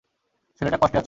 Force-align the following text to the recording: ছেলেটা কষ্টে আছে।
ছেলেটা 0.61 0.77
কষ্টে 0.77 0.97
আছে। 0.97 0.99